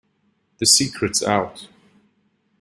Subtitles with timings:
[0.57, 1.67] The secret's out.